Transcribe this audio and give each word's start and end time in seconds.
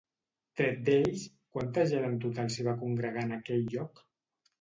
Tret 0.59 0.77
d'ells, 0.85 1.25
quanta 1.57 1.83
gent 1.91 2.07
en 2.07 2.15
total 2.23 2.49
s'hi 2.55 2.65
va 2.69 2.73
congregar 2.81 3.27
en 3.27 3.37
aquell 3.37 3.63
lloc? 3.75 4.03